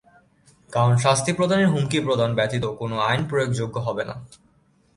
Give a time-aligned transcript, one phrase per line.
[0.73, 4.15] কারণ শাস্তি প্রদনের হুমকি প্রদান ব্যতীত কোনো আইন প্রয়োগযোগ্য হবে না।